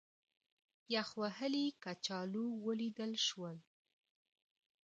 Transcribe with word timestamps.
یخ 0.95 1.09
وهلي 1.21 1.65
کچالو 1.83 2.45
ولیدل 2.65 3.11
شول. 3.27 3.57